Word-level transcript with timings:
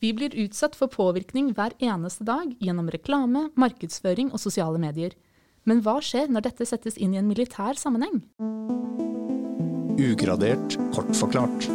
Vi 0.00 0.14
blir 0.16 0.32
utsatt 0.46 0.76
for 0.78 0.88
påvirkning 0.88 1.50
hver 1.52 1.74
eneste 1.84 2.24
dag 2.24 2.54
gjennom 2.64 2.86
reklame, 2.88 3.50
markedsføring 3.60 4.30
og 4.32 4.40
sosiale 4.40 4.80
medier. 4.80 5.12
Men 5.68 5.82
hva 5.84 5.98
skjer 6.00 6.30
når 6.32 6.46
dette 6.46 6.66
settes 6.68 6.96
inn 6.96 7.12
i 7.12 7.18
en 7.20 7.28
militær 7.28 7.76
sammenheng? 7.76 8.22
Ugradert 10.00 10.78
kort 10.94 11.12
forklart. 11.18 11.68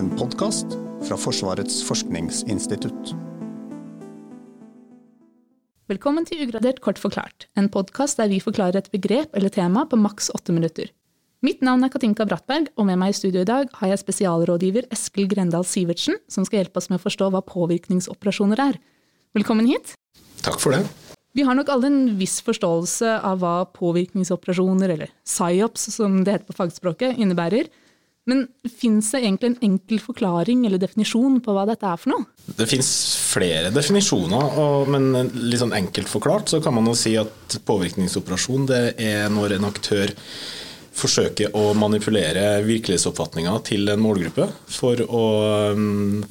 En 0.00 0.08
podkast 0.16 0.78
fra 1.04 1.18
Forsvarets 1.20 1.82
forskningsinstitutt. 1.84 3.12
Velkommen 5.92 6.24
til 6.24 6.46
Ugradert 6.46 6.80
kort 6.80 6.96
forklart, 6.96 7.50
en 7.52 7.68
podkast 7.68 8.16
der 8.16 8.32
vi 8.32 8.40
forklarer 8.40 8.80
et 8.80 8.92
begrep 8.94 9.36
eller 9.36 9.52
tema 9.52 9.84
på 9.84 10.00
maks 10.00 10.32
åtte 10.32 10.56
minutter. 10.56 10.88
Mitt 11.42 11.58
navn 11.58 11.82
er 11.82 11.90
Katinka 11.90 12.22
Brattberg, 12.22 12.68
og 12.78 12.86
med 12.86 13.00
meg 13.00 13.10
i 13.10 13.16
studio 13.18 13.40
i 13.42 13.46
dag 13.48 13.70
har 13.80 13.90
jeg 13.90 13.98
spesialrådgiver 13.98 14.84
Eskil 14.94 15.26
Grendal 15.26 15.64
Sivertsen, 15.66 16.20
som 16.30 16.46
skal 16.46 16.60
hjelpe 16.60 16.78
oss 16.78 16.86
med 16.86 17.00
å 17.00 17.02
forstå 17.02 17.32
hva 17.34 17.40
påvirkningsoperasjoner 17.42 18.62
er. 18.62 18.78
Velkommen 19.34 19.66
hit. 19.66 19.96
Takk 20.46 20.60
for 20.62 20.76
det. 20.76 20.84
Vi 21.34 21.42
har 21.42 21.58
nok 21.58 21.72
alle 21.74 21.90
en 21.90 21.98
viss 22.20 22.36
forståelse 22.46 23.16
av 23.26 23.42
hva 23.42 23.56
påvirkningsoperasjoner, 23.74 24.94
eller 24.94 25.10
psyops 25.26 25.88
som 25.96 26.20
det 26.22 26.36
heter 26.36 26.46
på 26.52 26.58
fagspråket, 26.60 27.18
innebærer. 27.18 27.72
Men 28.30 28.46
fins 28.70 29.10
det 29.10 29.24
egentlig 29.24 29.50
en 29.50 29.60
enkel 29.72 29.98
forklaring 29.98 30.62
eller 30.68 30.78
definisjon 30.78 31.40
på 31.42 31.58
hva 31.58 31.66
dette 31.66 31.90
er 31.90 31.98
for 31.98 32.14
noe? 32.14 32.28
Det 32.54 32.70
fins 32.70 32.94
flere 33.32 33.74
definisjoner, 33.74 34.86
men 34.94 35.32
litt 35.42 35.58
sånn 35.58 35.74
enkelt 35.74 36.06
forklart 36.06 36.54
så 36.54 36.62
kan 36.62 36.78
man 36.78 36.86
jo 36.86 36.94
si 37.02 37.18
at 37.18 37.58
påvirkningsoperasjon 37.66 38.70
det 38.70 38.84
er 39.02 39.26
når 39.34 39.58
en 39.58 39.72
aktør 39.74 40.14
forsøke 40.96 41.48
å 41.56 41.72
manipulere 41.78 42.60
virkelighetsoppfatninga 42.66 43.56
til 43.66 43.88
en 43.92 44.02
målgruppe 44.02 44.48
for 44.70 45.00
å 45.06 45.24
um, 45.72 46.22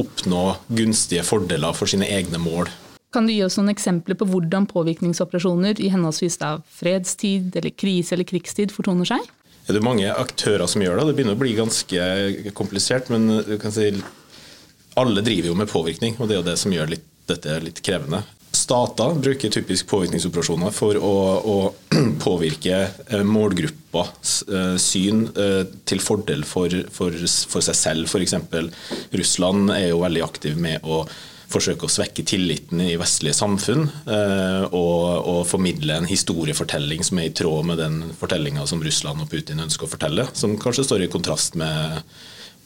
oppnå 0.00 0.42
gunstige 0.68 1.24
fordeler 1.26 1.76
for 1.76 1.90
sine 1.90 2.08
egne 2.08 2.40
mål. 2.42 2.70
Kan 3.14 3.28
du 3.28 3.32
gi 3.32 3.42
oss 3.46 3.56
noen 3.60 3.72
eksempler 3.72 4.18
på 4.18 4.28
hvordan 4.28 4.66
påvirkningsoperasjoner 4.68 5.80
i 5.80 5.90
henholdsvis 5.92 6.40
da 6.42 6.56
fredstid 6.80 7.54
eller 7.56 7.72
krise 7.72 8.16
eller 8.16 8.28
krigstid 8.28 8.74
fortoner 8.74 9.08
seg? 9.08 9.24
Det 9.66 9.74
er 9.74 9.82
mange 9.82 10.10
aktører 10.12 10.68
som 10.70 10.82
gjør 10.84 11.00
det. 11.00 11.08
Det 11.08 11.16
begynner 11.18 11.36
å 11.36 11.40
bli 11.40 11.54
ganske 11.56 12.02
komplisert. 12.54 13.08
Men 13.10 13.42
si, 13.74 13.88
alle 15.00 15.24
driver 15.26 15.50
jo 15.50 15.56
med 15.58 15.70
påvirkning, 15.70 16.18
og 16.20 16.28
det 16.28 16.36
er 16.36 16.42
jo 16.42 16.48
det 16.50 16.58
som 16.60 16.74
gjør 16.74 16.92
litt, 16.92 17.06
dette 17.26 17.56
litt 17.64 17.82
krevende. 17.82 18.22
Stater 18.56 19.16
bruker 19.18 19.52
typisk 19.52 19.88
påvirkningsoperasjoner 19.90 20.72
for 20.74 21.00
å, 21.00 21.16
å 21.40 21.56
påvirke 22.26 22.78
eh, 22.84 23.26
målgruppas 23.96 24.44
eh, 24.48 24.76
syn 24.78 25.28
eh, 25.36 25.64
til 25.84 26.00
fordel 26.00 26.44
for, 26.44 26.68
for, 26.90 27.14
for 27.48 27.64
seg 27.64 27.76
selv. 27.76 28.06
F.eks. 28.06 28.34
Russland 29.12 29.70
er 29.74 29.90
jo 29.90 30.02
veldig 30.02 30.22
aktiv 30.24 30.56
med 30.58 30.84
å 30.84 31.04
forsøke 31.46 31.86
å 31.86 31.90
svekke 31.90 32.24
tilliten 32.26 32.80
i 32.82 32.96
vestlige 32.98 33.36
samfunn 33.38 33.84
og, 33.86 34.72
og, 34.74 35.44
formidle 35.46 35.94
en 35.94 36.08
historiefortelling 36.10 37.04
som 37.06 37.20
er 37.22 37.28
i 37.28 37.34
tråd 37.38 37.68
med 37.68 37.78
den 37.78 38.00
fortellinga 38.18 38.64
som 38.66 38.82
Russland 38.82 39.22
og 39.22 39.30
Putin 39.30 39.62
ønsker 39.62 39.86
å 39.86 39.92
fortelle, 39.92 40.24
som 40.34 40.56
kanskje 40.58 40.88
står 40.88 41.04
i 41.04 41.08
kontrast 41.12 41.54
med, 41.54 42.02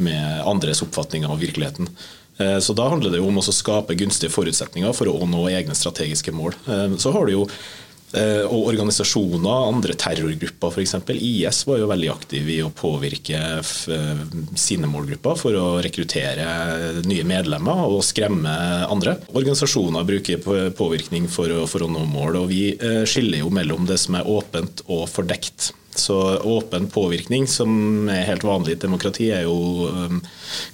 med 0.01 0.41
andres 0.49 0.81
oppfatninger 0.87 1.29
av 1.29 1.45
virkeligheten. 1.45 1.93
Eh, 2.41 2.59
så 2.59 2.73
Da 2.73 2.89
handler 2.89 3.13
det 3.13 3.21
jo 3.21 3.29
om 3.29 3.39
å 3.41 3.45
skape 3.45 3.97
gunstige 3.99 4.33
forutsetninger 4.33 4.95
for 4.97 5.11
å 5.13 5.29
nå 5.29 5.45
egne 5.53 5.77
strategiske 5.77 6.33
mål. 6.33 6.57
Eh, 6.67 6.97
så 6.97 7.13
har 7.13 7.27
du 7.27 7.35
jo 7.35 7.45
eh, 7.45 7.90
og 8.13 8.69
organisasjoner, 8.73 9.69
andre 9.71 9.95
terrorgrupper 9.95 10.73
f.eks. 10.75 10.97
IS 11.15 11.61
var 11.69 11.79
jo 11.79 11.91
veldig 11.91 12.11
aktiv 12.11 12.49
i 12.51 12.59
å 12.65 12.73
påvirke 12.75 13.61
sine 13.63 14.91
målgrupper 14.91 15.39
for 15.39 15.59
å 15.59 15.67
rekruttere 15.85 17.03
nye 17.07 17.27
medlemmer 17.29 17.85
og 17.87 18.03
skremme 18.07 18.55
andre. 18.91 19.15
Organisasjoner 19.31 20.09
bruker 20.09 20.43
påvirkning 20.75 21.29
for 21.31 21.55
å, 21.55 21.67
for 21.71 21.87
å 21.87 21.91
nå 21.93 22.03
mål, 22.11 22.41
og 22.43 22.51
vi 22.51 22.65
skiller 23.07 23.45
jo 23.45 23.55
mellom 23.55 23.87
det 23.87 24.01
som 24.03 24.19
er 24.19 24.27
åpent 24.31 24.83
og 24.89 25.07
fordekt. 25.13 25.71
Så 25.95 26.39
åpen 26.47 26.87
påvirkning, 26.91 27.47
som 27.51 28.09
er 28.11 28.29
helt 28.29 28.45
vanlig 28.47 28.75
i 28.75 28.79
et 28.79 28.85
demokrati, 28.85 29.31
jo, 29.45 29.89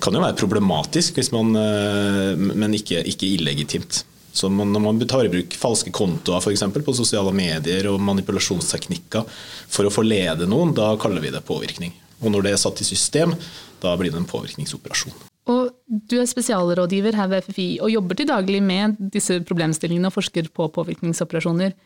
kan 0.01 0.17
jo 0.17 0.23
være 0.23 0.37
problematisk, 0.41 1.21
man, 1.33 1.57
men 2.37 2.77
ikke, 2.77 3.01
ikke 3.13 3.31
illegitimt. 3.39 4.05
Så 4.37 4.51
når 4.53 4.83
man 4.85 4.99
tar 5.09 5.25
i 5.25 5.33
bruk 5.33 5.55
falske 5.57 5.93
kontoer 5.97 6.43
for 6.45 6.53
eksempel, 6.53 6.85
på 6.85 6.95
sosiale 6.97 7.33
medier 7.37 7.89
og 7.89 8.03
manipulasjonsteknikker 8.05 9.25
for 9.65 9.89
å 9.89 9.93
forlede 9.95 10.49
noen, 10.51 10.75
da 10.77 10.93
kaller 11.01 11.25
vi 11.25 11.33
det 11.33 11.45
påvirkning. 11.49 11.95
Og 12.21 12.33
når 12.33 12.45
det 12.45 12.53
er 12.53 12.61
satt 12.61 12.83
i 12.85 12.89
system, 12.89 13.33
da 13.81 13.95
blir 13.97 14.13
det 14.13 14.21
en 14.21 14.29
påvirkningsoperasjon. 14.29 15.17
Og 15.47 15.71
du 15.87 16.17
er 16.19 16.27
spesialrådgiver 16.27 17.17
her 17.17 17.31
ved 17.31 17.47
FFI 17.47 17.67
og 17.85 17.93
jobber 17.93 18.19
til 18.19 18.29
daglig 18.29 18.61
med 18.65 18.97
disse 19.15 19.39
problemstillingene 19.47 20.11
og 20.11 20.17
forsker 20.17 20.49
på 20.53 20.67
påvirkningsoperasjoner. 20.75 21.77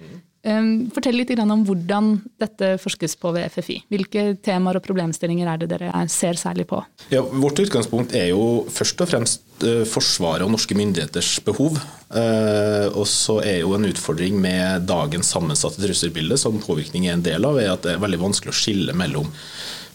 Fortell 0.40 1.18
litt 1.18 1.32
om 1.36 1.64
hvordan 1.68 2.14
dette 2.40 2.72
forskes 2.80 3.18
på 3.20 3.32
ved 3.36 3.50
FFI. 3.52 3.76
Hvilke 3.92 4.22
temaer 4.40 4.78
og 4.78 4.84
problemstillinger 4.86 5.50
er 5.52 5.60
det 5.60 5.68
dere 5.74 6.04
ser 6.08 6.38
særlig 6.40 6.64
på? 6.70 6.80
Ja, 7.12 7.20
vårt 7.20 7.60
utgangspunkt 7.60 8.14
er 8.16 8.30
jo 8.32 8.64
først 8.72 9.04
og 9.04 9.10
fremst 9.10 9.66
eh, 9.66 9.84
Forsvaret 9.84 10.46
og 10.46 10.54
norske 10.54 10.76
myndigheters 10.78 11.34
behov. 11.44 11.76
Eh, 12.08 12.88
og 12.88 13.04
så 13.10 13.40
er 13.44 13.60
jo 13.60 13.74
en 13.76 13.84
utfordring 13.90 14.40
med 14.40 14.88
dagens 14.88 15.28
sammensatte 15.34 15.82
trusselbilde, 15.84 16.40
som 16.40 16.56
påvirkning 16.64 17.10
er 17.10 17.18
en 17.18 17.26
del 17.26 17.44
av, 17.44 17.60
er 17.60 17.74
at 17.74 17.84
det 17.84 17.94
er 17.94 18.02
veldig 18.06 18.24
vanskelig 18.24 18.54
å 18.54 18.60
skille 18.62 18.96
mellom 18.96 19.28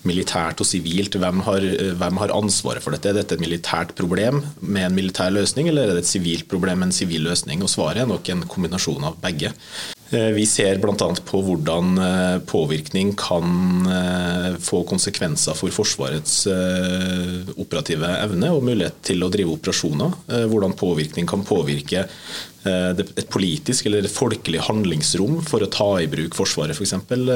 militært 0.06 0.62
og 0.62 0.70
sivilt. 0.70 1.18
Hvem, 1.18 1.42
hvem, 1.98 2.22
har 2.22 2.34
ansvaret 2.36 2.84
for 2.86 2.96
dette? 2.96 3.10
Er 3.10 3.20
dette 3.20 3.38
et 3.38 3.44
militært 3.44 3.96
problem 3.98 4.44
med 4.62 4.90
en 4.90 4.98
militær 4.98 5.34
løsning, 5.34 5.70
eller 5.72 5.90
er 5.90 5.98
det 5.98 6.06
et 6.06 6.14
sivilt 6.14 6.48
problem 6.52 6.84
med 6.84 6.92
en 6.92 6.98
sivil 7.02 7.26
løsning? 7.26 7.66
Og 7.66 7.72
Svaret 7.74 8.04
er 8.04 8.10
nok 8.10 8.30
en 8.30 8.46
kombinasjon 8.50 9.10
av 9.10 9.18
begge. 9.24 9.54
Eh, 10.10 10.30
vi 10.38 10.46
ser 10.46 10.78
bl.a. 10.78 11.08
på 11.26 11.40
hvordan 11.42 11.98
eh, 11.98 12.36
påvirkning 12.46 13.16
kan 13.18 13.88
eh, 13.90 14.58
få 14.62 14.84
konsekvenser 14.86 15.58
for 15.58 15.74
Forsvarets 15.74 16.36
operative 17.56 18.10
evne 18.22 18.52
og 18.54 18.66
mulighet 18.68 19.00
til 19.10 19.26
å 19.26 19.32
drive 19.34 19.56
operasjoner. 19.56 20.14
Hvordan 20.52 20.76
påvirkning 20.78 21.28
kan 21.30 21.44
påvirke 21.48 22.06
et 22.66 23.20
politisk 23.30 23.86
eller 23.86 24.08
et 24.08 24.14
folkelig 24.14 24.64
handlingsrom 24.66 25.38
for 25.46 25.62
å 25.62 25.70
ta 25.70 25.90
i 26.02 26.08
bruk 26.10 26.34
Forsvaret 26.38 26.74
f.eks. 26.74 26.96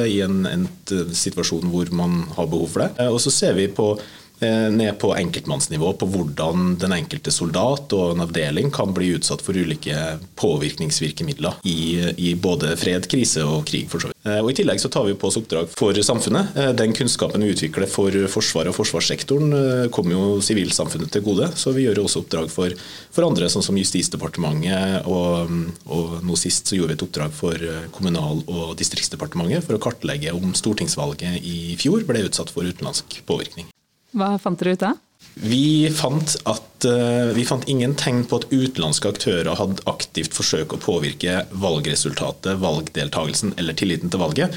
i 0.10 0.20
en, 0.26 0.40
en 0.50 0.66
situasjon 1.14 1.70
hvor 1.70 1.92
man 1.94 2.24
har 2.38 2.50
behov 2.50 2.74
for 2.74 2.86
det. 2.86 3.10
Og 3.14 3.20
så 3.22 3.34
ser 3.34 3.58
vi 3.60 3.68
på 3.70 3.92
ned 4.40 4.96
på 5.02 5.12
enkeltmannsnivå 5.16 5.92
på 6.00 6.08
hvordan 6.10 6.76
den 6.80 6.94
enkelte 6.96 7.32
soldat 7.34 7.92
og 7.96 8.14
en 8.14 8.24
avdeling 8.24 8.72
kan 8.74 8.94
bli 8.96 9.12
utsatt 9.18 9.44
for 9.44 9.58
ulike 9.58 9.96
påvirkningsvirkemidler 10.40 11.60
i, 11.68 11.80
i 12.18 12.36
både 12.40 12.76
fred, 12.80 13.08
krise 13.12 13.44
og 13.44 13.66
krig. 13.68 13.90
for 13.90 14.00
så 14.00 14.12
vidt. 14.12 14.18
Eh, 14.26 14.40
og 14.40 14.52
I 14.52 14.58
tillegg 14.60 14.82
så 14.82 14.92
tar 14.92 15.08
vi 15.08 15.16
på 15.20 15.30
oss 15.30 15.38
oppdrag 15.40 15.70
for 15.72 15.96
samfunnet. 16.06 16.56
Eh, 16.58 16.72
den 16.78 16.94
kunnskapen 16.96 17.44
vi 17.44 17.54
utvikler 17.54 17.90
for 17.90 18.16
Forsvaret 18.30 18.72
og 18.72 18.78
forsvarssektoren 18.78 19.90
kommer 19.94 20.16
jo 20.16 20.42
sivilsamfunnet 20.44 21.12
til 21.14 21.26
gode. 21.26 21.50
Så 21.60 21.74
vi 21.76 21.86
gjør 21.86 22.04
også 22.04 22.24
oppdrag 22.24 22.52
for, 22.54 22.76
for 23.16 23.28
andre, 23.28 23.50
sånn 23.52 23.66
som 23.66 23.80
Justisdepartementet. 23.80 25.08
Og, 25.10 25.56
og 25.90 26.20
nå 26.26 26.38
sist 26.40 26.70
så 26.70 26.78
gjorde 26.78 26.94
vi 26.94 27.00
et 27.00 27.08
oppdrag 27.08 27.36
for 27.36 27.68
Kommunal- 27.96 28.46
og 28.48 28.76
distriktsdepartementet 28.80 29.66
for 29.66 29.78
å 29.78 29.84
kartlegge 29.84 30.36
om 30.36 30.54
stortingsvalget 30.58 31.42
i 31.44 31.76
fjor 31.80 32.06
ble 32.08 32.28
utsatt 32.28 32.54
for 32.54 32.68
utenlandsk 32.68 33.22
påvirkning. 33.30 33.70
Hva 34.18 34.34
fant 34.42 34.60
dere 34.62 34.74
ut 34.76 34.84
da? 34.84 34.96
Vi 35.40 35.90
fant, 35.96 36.36
at, 36.48 36.86
uh, 36.88 37.32
vi 37.36 37.46
fant 37.48 37.68
ingen 37.70 37.94
tegn 38.00 38.26
på 38.28 38.40
at 38.40 38.50
utenlandske 38.52 39.12
aktører 39.12 39.56
hadde 39.60 39.84
aktivt 39.88 40.36
forsøkt 40.36 40.76
å 40.76 40.82
påvirke 40.84 41.44
valgresultatet, 41.52 42.60
valgdeltagelsen 42.60 43.54
eller 43.60 43.78
tilliten 43.78 44.12
til 44.12 44.24
valget. 44.24 44.56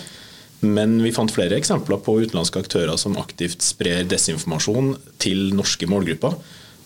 Men 0.62 1.00
vi 1.02 1.12
fant 1.14 1.30
flere 1.34 1.58
eksempler 1.58 1.98
på 2.06 2.20
utenlandske 2.22 2.62
aktører 2.62 2.98
som 2.98 3.18
aktivt 3.18 3.64
sprer 3.66 4.06
desinformasjon 4.10 4.94
til 5.22 5.50
norske 5.58 5.86
målgrupper. 5.90 6.38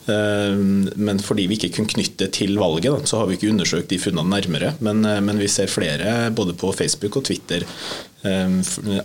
Uh, 0.08 0.56
men 0.96 1.20
fordi 1.24 1.46
vi 1.50 1.60
ikke 1.60 1.74
kunne 1.78 1.92
knytte 1.96 2.28
til 2.36 2.56
valget, 2.60 3.08
så 3.08 3.20
har 3.22 3.30
vi 3.30 3.36
ikke 3.38 3.52
undersøkt 3.52 3.92
de 3.92 4.00
funnene 4.00 4.32
nærmere. 4.32 4.74
Men, 4.84 5.04
uh, 5.04 5.20
men 5.24 5.40
vi 5.40 5.52
ser 5.52 5.72
flere, 5.72 6.30
både 6.36 6.56
på 6.56 6.72
Facebook 6.76 7.20
og 7.20 7.28
Twitter, 7.30 7.68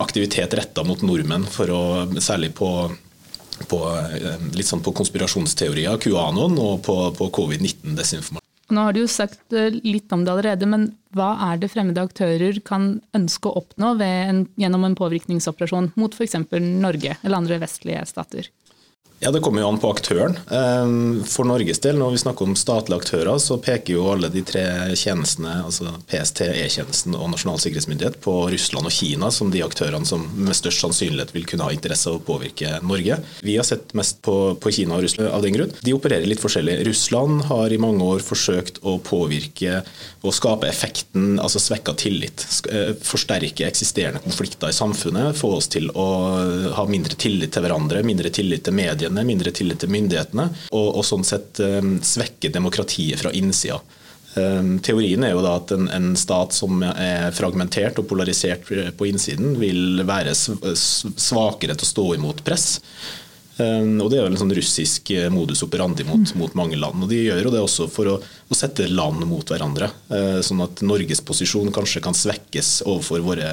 aktivitet 0.01 0.55
retta 0.57 0.81
mot 0.81 1.03
nordmenn, 1.05 1.43
å, 1.45 1.81
særlig 2.23 2.55
på 2.57 2.71
på, 3.69 3.81
eh, 3.87 4.45
litt 4.57 4.69
sånn 4.69 4.83
på 4.85 4.93
konspirasjonsteorier, 4.97 5.99
QAnon, 6.01 6.57
og 6.61 6.81
på, 6.87 6.95
på 7.17 7.29
covid-19-desinformasjon. 7.39 8.47
Nå 8.71 8.85
har 8.87 8.95
du 8.95 9.01
jo 9.01 9.09
sagt 9.11 9.53
eh, 9.53 9.73
litt 9.83 10.11
om 10.15 10.23
det 10.23 10.31
allerede, 10.31 10.69
men 10.69 10.87
hva 11.15 11.33
er 11.49 11.59
det 11.59 11.71
fremmede 11.73 12.03
aktører 12.07 12.61
kan 12.63 12.93
ønske 13.17 13.49
å 13.49 13.63
oppnå 13.63 13.93
en, 14.05 14.45
gjennom 14.59 14.87
en 14.87 14.95
påvirkningsoperasjon 14.95 15.91
mot 15.99 16.15
f.eks. 16.15 16.37
Norge 16.55 17.17
eller 17.19 17.37
andre 17.41 17.59
vestlige 17.65 18.05
stater? 18.07 18.47
Ja, 19.23 19.31
Det 19.31 19.39
kommer 19.39 19.61
jo 19.61 19.67
an 19.69 19.77
på 19.77 19.89
aktøren. 19.93 20.33
Ehm, 20.49 21.23
for 21.29 21.45
Norges 21.45 21.77
del, 21.83 21.99
når 22.01 22.15
vi 22.15 22.19
snakker 22.23 22.47
om 22.47 22.55
statlige 22.57 22.97
aktører, 23.03 23.37
så 23.37 23.59
peker 23.61 23.93
jo 23.93 24.07
alle 24.09 24.31
de 24.33 24.41
tre 24.41 24.63
tjenestene, 24.97 25.59
altså 25.61 25.91
PST, 26.09 26.47
E-tjenesten 26.49 27.13
og 27.13 27.29
Nasjonal 27.29 27.61
sikkerhetsmyndighet, 27.61 28.17
på 28.25 28.33
Russland 28.49 28.89
og 28.89 28.95
Kina 28.95 29.29
som 29.29 29.51
de 29.53 29.61
aktørene 29.61 30.09
som 30.09 30.23
med 30.33 30.57
størst 30.57 30.81
sannsynlighet 30.81 31.35
vil 31.35 31.45
kunne 31.45 31.67
ha 31.67 31.75
interesse 31.75 32.09
av 32.09 32.17
å 32.17 32.23
påvirke 32.25 32.79
Norge. 32.81 33.19
Vi 33.45 33.59
har 33.59 33.67
sett 33.67 33.93
mest 33.93 34.23
på, 34.25 34.55
på 34.57 34.73
Kina 34.73 34.97
og 34.97 35.05
Russland 35.05 35.29
av 35.29 35.45
den 35.45 35.53
grunn. 35.53 35.77
De 35.85 35.93
opererer 35.93 36.25
litt 36.25 36.41
forskjellig. 36.41 36.79
Russland 36.89 37.45
har 37.51 37.69
i 37.69 37.77
mange 37.77 38.01
år 38.01 38.25
forsøkt 38.25 38.81
å 38.81 38.95
påvirke 39.05 39.83
og 40.25 40.33
skape 40.33 40.65
effekten, 40.65 41.37
altså 41.37 41.61
svekka 41.61 41.93
tillit. 41.93 42.47
Eh, 42.73 42.97
forsterke 43.05 43.69
eksisterende 43.69 44.25
konflikter 44.25 44.73
i 44.73 44.79
samfunnet, 44.81 45.37
få 45.37 45.53
oss 45.59 45.69
til 45.69 45.93
å 45.93 46.09
ha 46.73 46.89
mindre 46.89 47.13
tillit 47.21 47.53
til 47.53 47.69
hverandre, 47.69 48.01
mindre 48.01 48.33
tillit 48.33 48.65
til 48.65 48.73
mediene 48.81 49.10
mediene, 49.11 49.27
mindre 49.27 49.51
tillit 49.51 49.81
til 49.81 49.91
myndighetene, 49.91 50.49
og, 50.71 50.97
og 50.97 51.05
sånn 51.05 51.23
sett 51.23 51.59
um, 51.59 51.99
svekke 52.01 52.51
demokratiet 52.51 53.19
fra 53.21 53.31
innsida. 53.31 53.79
Um, 54.35 54.79
teorien 54.79 55.23
er 55.23 55.33
jo 55.33 55.41
da 55.43 55.57
at 55.59 55.71
en, 55.75 55.89
en, 55.91 56.13
stat 56.15 56.53
som 56.55 56.81
er 56.83 57.33
fragmentert 57.35 57.99
og 57.99 58.07
polarisert 58.07 58.63
på 58.95 59.09
innsiden, 59.09 59.57
vil 59.59 60.03
være 60.07 60.33
svakere 60.33 61.75
til 61.75 61.85
å 61.85 61.91
stå 61.91 62.07
imot 62.15 62.43
press. 62.43 62.79
Og 63.61 64.07
Det 64.09 64.17
er 64.17 64.23
jo 64.23 64.29
en 64.31 64.39
sånn 64.39 64.53
russisk 64.57 65.11
eh, 65.13 65.27
modus 65.29 65.59
operandi 65.61 66.01
mot, 66.07 66.23
mm. 66.23 66.39
mot, 66.39 66.53
mange 66.57 66.79
land. 66.79 67.03
og 67.03 67.11
De 67.11 67.19
gjør 67.19 67.43
jo 67.43 67.51
det 67.53 67.59
også 67.61 67.85
for 67.93 68.09
å, 68.09 68.15
å 68.17 68.57
sette 68.57 68.87
land 68.89 69.21
mot 69.29 69.45
hverandre. 69.45 69.91
Sånn 70.41 70.63
at 70.65 70.81
Norges 70.81 71.21
posisjon 71.27 71.69
kanskje 71.75 72.01
kan 72.01 72.17
svekkes 72.17 72.71
overfor 72.87 73.21
våre 73.27 73.51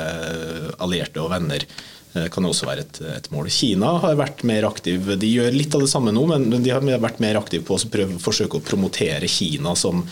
allierte 0.80 1.20
og 1.20 1.28
venner 1.34 1.66
Eh, 1.66 1.97
kan 2.32 2.46
også 2.48 2.68
være 2.68 2.84
et, 2.84 3.00
et, 3.14 3.30
mål. 3.34 3.50
Kina 3.52 3.94
har 4.02 4.18
vært 4.18 4.44
mer 4.48 4.66
aktiv. 4.68 5.12
De 5.20 5.30
gjør 5.30 5.54
litt 5.54 5.74
av 5.76 5.84
det 5.84 5.90
samme 5.92 6.12
nå, 6.14 6.24
men 6.30 6.50
de 6.64 6.72
har 6.72 6.84
vært 6.84 7.22
mer 7.24 7.38
aktive 7.40 7.66
på 7.66 7.78
å 7.78 7.90
prøve, 7.92 8.18
forsøke 8.22 8.58
å 8.58 8.64
promotere 8.64 9.30
Kina 9.30 9.74
som, 9.78 10.04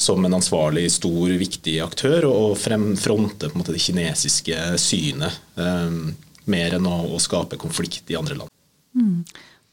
som 0.00 0.24
en 0.24 0.38
ansvarlig, 0.38 0.86
stor, 0.94 1.34
viktig 1.40 1.78
aktør, 1.84 2.28
og 2.30 2.56
frem, 2.60 2.92
fronte 3.00 3.50
det 3.50 3.82
kinesiske 3.82 4.58
synet 4.80 5.40
um, 5.56 6.12
mer 6.50 6.78
enn 6.78 6.88
å, 6.88 6.96
å, 7.14 7.20
skape 7.22 7.58
konflikt 7.60 8.10
i 8.10 8.18
andre 8.18 8.40
land. 8.42 8.54
Mm. 8.96 9.24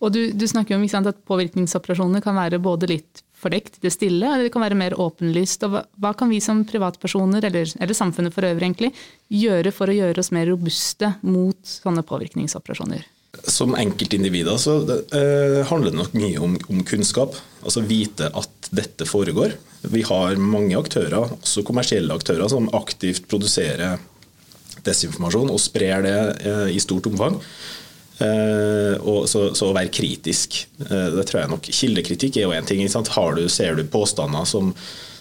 Og 0.04 0.14
du, 0.14 0.22
du, 0.34 0.46
snakker 0.50 0.78
om 0.78 0.86
sant, 0.90 1.10
at 1.10 1.24
Påvirkningsoperasjoner 1.26 2.22
kan 2.22 2.38
være 2.38 2.62
både 2.62 2.92
litt 2.92 3.24
fordekt 3.38 3.78
i 3.78 3.86
det 3.86 3.94
stille, 3.94 4.26
eller 4.26 4.48
det 4.48 4.54
kan 4.54 4.64
være 4.64 4.78
mer 4.78 4.96
åpenlyst. 5.00 5.66
og 5.68 5.76
Hva, 5.76 5.84
hva 6.02 6.14
kan 6.18 6.32
vi 6.32 6.40
som 6.44 6.64
privatpersoner, 6.68 7.46
eller, 7.50 7.70
eller, 7.80 7.98
samfunnet 7.98 8.36
for 8.36 8.48
øvrig, 8.48 8.66
egentlig, 8.66 8.94
gjøre 9.34 9.74
for 9.76 9.92
å 9.92 9.98
gjøre 9.98 10.24
oss 10.24 10.34
mer 10.36 10.50
robuste 10.50 11.14
mot 11.28 11.60
sånne 11.78 12.04
påvirkningsoperasjoner? 12.08 13.06
Som 13.48 13.76
enkeltindivider 13.78 14.58
så 14.58 14.80
det, 14.88 15.00
eh, 15.14 15.62
handler 15.70 15.94
det 15.94 16.00
nok 16.00 16.14
mye 16.18 16.42
om, 16.42 16.58
om, 16.72 16.84
kunnskap. 16.88 17.38
Altså 17.62 17.86
vite 17.86 18.32
at 18.34 18.72
dette 18.74 19.06
foregår. 19.06 19.54
Vi 19.88 20.02
har 20.08 20.40
mange 20.42 20.78
aktører, 20.80 21.36
også 21.38 21.66
kommersielle 21.68 22.16
aktører, 22.16 22.48
som 22.50 22.72
aktivt 22.76 23.28
produserer 23.30 24.00
desinformasjon 24.88 25.52
og 25.52 25.62
sprer 25.62 26.06
det 26.06 26.20
eh, 26.48 26.70
i 26.74 26.82
stort 26.82 27.10
omfang. 27.12 27.38
Uh, 28.18 28.98
og 29.06 29.28
så, 29.30 29.52
så, 29.54 29.68
å 29.70 29.76
være 29.78 29.94
kritisk. 29.94 30.64
Uh, 30.88 31.14
det 31.20 31.28
tror 31.30 31.44
jeg 31.44 31.52
nok. 31.52 31.68
Kildekritikk 31.80 32.40
er 32.40 32.48
jo 32.48 32.56
én 32.56 32.66
ting. 32.66 32.82
Du, 32.82 33.44
ser 33.52 33.78
du 33.78 33.84
påstander 33.86 34.48
som, 34.50 34.72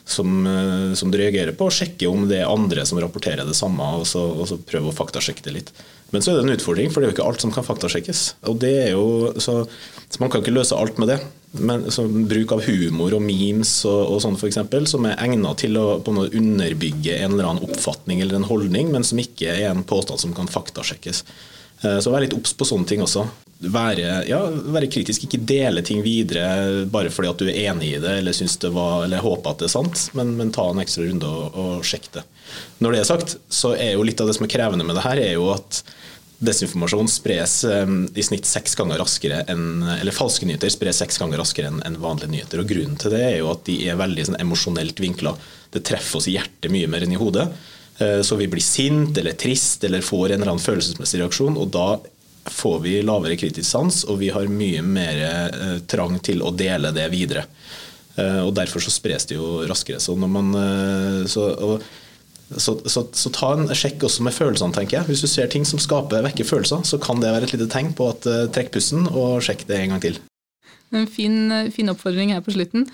som, 0.09 0.39
uh, 0.49 0.95
som, 0.97 1.13
du 1.13 1.19
reagerer 1.21 1.53
på, 1.59 1.69
sjekke 1.69 2.09
om 2.09 2.25
det 2.31 2.41
er 2.41 2.49
andre 2.49 2.87
som 2.89 3.01
rapporterer 3.03 3.45
det 3.45 3.57
samme, 3.59 3.85
og 4.01 4.07
så, 4.09 4.23
og 4.33 4.49
så 4.49 4.57
prøve 4.65 4.93
å 4.93 4.97
faktasjekke 4.97 5.45
det 5.45 5.57
litt. 5.59 5.75
Men 6.15 6.23
så 6.23 6.33
er 6.33 6.39
det 6.39 6.47
en 6.47 6.55
utfordring, 6.55 6.89
for 6.93 7.03
det 7.03 7.09
er 7.09 7.13
jo 7.13 7.17
ikke 7.19 7.27
alt 7.27 7.45
som 7.45 7.53
kan 7.53 7.67
faktasjekkes. 7.67 8.23
Og 8.49 8.61
det 8.63 8.73
er 8.87 8.95
jo, 8.95 9.35
så, 9.43 9.65
så 10.09 10.23
Man 10.23 10.33
kan 10.33 10.41
ikke 10.41 10.55
løse 10.55 10.79
alt 10.79 11.01
med 11.03 11.11
det. 11.13 11.19
Men 11.57 11.85
Bruk 12.31 12.53
av 12.53 12.63
humor 12.67 13.17
og 13.17 13.23
memes 13.25 13.73
og, 13.89 14.15
og 14.15 14.23
sånn 14.25 14.39
f.eks., 14.39 14.63
som 14.93 15.09
er 15.09 15.21
egnet 15.25 15.61
til 15.65 15.77
å 15.81 15.99
underbygge 16.05 17.19
en 17.19 17.35
eller 17.35 17.51
annen 17.51 17.69
oppfatning 17.69 18.23
eller 18.23 18.41
en 18.41 18.49
holdning, 18.49 18.89
men 18.95 19.05
som 19.05 19.21
ikke 19.21 19.53
er 19.53 19.71
en 19.71 19.85
påstand 19.89 20.23
som 20.23 20.35
kan 20.37 20.49
faktasjekkes. 20.49 21.25
Eh, 21.83 21.99
så 22.01 22.13
vær 22.13 22.25
litt 22.25 22.37
obs 22.37 22.55
på 22.57 22.69
sånne 22.69 22.89
ting 22.89 23.03
også. 23.05 23.27
Være, 23.57 24.09
ja, 24.29 24.41
være, 24.53 24.89
kritisk, 24.93 25.25
ikke 25.25 25.41
dele 25.49 25.81
ting 25.85 26.03
videre 26.05 26.85
bare 26.93 27.09
fordi 27.13 27.31
at 27.31 27.41
du 27.41 27.47
er 27.49 27.71
enig 27.71 27.95
i 27.95 28.01
det 28.03 28.19
eller, 28.21 28.37
det 28.37 28.71
var, 28.75 29.07
eller 29.07 29.25
håper 29.25 29.55
at 29.55 29.63
det 29.63 29.71
er 29.71 29.73
sant, 29.73 30.03
men, 30.19 30.35
men 30.37 30.53
ta 30.53 30.67
en 30.69 30.83
ekstra 30.83 31.07
runde 31.07 31.31
og, 31.31 31.57
og 31.57 31.87
sjekk 31.89 32.11
det. 32.19 32.27
Når 32.85 32.93
det 32.93 33.01
er 33.01 33.09
sagt, 33.09 33.39
så 33.49 33.73
er 33.73 33.95
jo 33.95 34.05
litt 34.05 34.21
av 34.21 34.29
det 34.29 34.37
som 34.37 34.45
er 34.45 34.53
krevende 34.53 34.85
med 34.85 34.99
det 34.99 35.07
her, 35.07 35.23
er 35.25 35.39
jo 35.39 35.49
at 35.55 35.81
desinformasjon 36.37 37.09
spres 37.09 37.63
um, 37.65 38.03
i 38.13 38.23
snitt 38.25 38.45
seks 38.45 38.75
ganger 38.77 39.01
raskere 39.01 39.39
enn 39.49 39.87
Eller 39.95 40.13
falske 40.13 40.45
nyheter 40.45 40.69
spres 40.69 40.99
seks 41.01 41.17
ganger 41.23 41.41
raskere 41.41 41.71
enn 41.71 41.81
en 41.87 41.97
vanlige 42.03 42.29
nyheter. 42.35 42.61
og 42.61 42.69
Grunnen 42.69 42.99
til 43.01 43.15
det 43.17 43.23
er 43.25 43.39
jo 43.39 43.49
at 43.55 43.65
de 43.69 43.79
er 43.89 43.97
veldig 43.97 44.27
sånn, 44.29 44.41
emosjonelt 44.45 45.01
vinkla. 45.01 45.33
Det 45.73 45.81
treffer 45.89 46.21
oss 46.21 46.29
i 46.29 46.37
hjertet 46.37 46.69
mye 46.73 46.91
mer 46.93 47.07
enn 47.07 47.17
i 47.17 47.21
hodet. 47.21 47.49
Eh, 47.99 48.21
så 48.23 48.37
vi 48.37 48.49
blir 48.49 48.63
sint 48.63 49.19
eller 49.19 49.33
trist 49.33 49.85
eller 49.85 50.01
får 50.01 50.31
en 50.31 50.41
eller 50.41 50.53
annen 50.53 50.63
følelsesmessig 50.63 51.21
reaksjon. 51.23 51.57
og 51.57 51.73
da 51.73 51.89
får 52.47 52.81
vi 52.81 53.01
lavere 53.03 53.37
kritisk 53.37 53.67
sans, 53.71 54.05
og 54.05 54.21
vi 54.21 54.31
har 54.31 54.47
mye 54.47 54.83
mer 54.83 55.23
eh, 55.27 55.79
trang 55.89 56.19
til 56.23 56.45
å 56.47 56.53
dele 56.55 56.93
det 56.95 57.09
videre. 57.11 57.47
Eh, 58.17 58.43
og 58.45 58.53
Derfor 58.55 58.85
så 58.85 58.93
spres 58.93 59.27
det 59.27 59.39
jo 59.39 59.65
raskere. 59.67 60.01
Så, 60.01 60.15
man, 60.17 60.53
så, 61.27 61.49
og, 61.57 61.83
så, 62.55 62.77
så, 62.87 63.33
ta 63.35 63.55
en 63.57 63.67
sjekk 63.73 64.07
også 64.07 64.29
med 64.29 64.37
følelsene, 64.37 64.77
tenker 64.77 65.01
jeg. 65.01 65.09
Hvis 65.09 65.25
du 65.25 65.31
ser 65.33 65.51
ting 65.51 65.67
som 65.67 65.83
skaper 65.83 66.25
vekker 66.29 66.47
følelser, 66.47 66.85
så 66.85 67.01
kan 67.03 67.25
det 67.25 67.33
være 67.33 67.49
et 67.49 67.57
lite 67.57 67.71
tegn 67.73 67.97
på 67.97 68.13
at 68.13 68.29
trekk 68.55 68.75
pusten 68.77 69.09
og 69.09 69.41
sjekk 69.45 69.67
det 69.67 69.81
en 69.81 69.97
gang 69.97 70.05
til. 70.05 70.21
En 70.95 71.09
fin, 71.11 71.51
fin 71.75 71.91
oppfordring 71.91 72.31
her 72.37 72.45
på 72.47 72.55
slutten. 72.55 72.87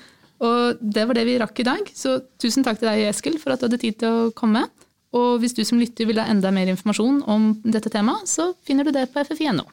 Og 0.43 0.81
det 0.81 1.05
var 1.07 1.15
det 1.19 1.27
vi 1.29 1.37
rakk 1.39 1.61
i 1.61 1.67
dag. 1.67 1.91
Så 1.95 2.17
tusen 2.41 2.65
takk 2.65 2.81
til 2.81 2.89
deg, 2.89 3.05
Eskil, 3.11 3.37
for 3.43 3.53
at 3.53 3.61
du 3.61 3.69
hadde 3.69 3.83
tid 3.83 4.01
til 4.01 4.09
å 4.09 4.33
komme. 4.35 4.65
Og 5.13 5.43
hvis 5.43 5.55
du 5.57 5.63
som 5.69 5.81
lytter 5.81 6.09
vil 6.09 6.21
ha 6.21 6.29
enda 6.33 6.53
mer 6.55 6.71
informasjon 6.73 7.23
om 7.29 7.53
dette 7.65 7.93
temaet, 7.93 8.29
så 8.31 8.53
finner 8.65 8.89
du 8.89 8.95
det 8.97 9.11
på 9.13 9.25
FFI.no. 9.29 9.67